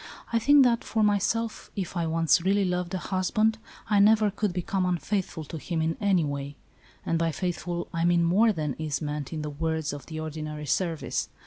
[0.33, 4.51] I think that, for myself, if I once really loved a husband, I never could
[4.51, 6.55] become unfaithful to him in any way;
[7.05, 10.65] and, by faithful, I mean more than is meant in the words of the ordinary
[10.65, 11.29] service.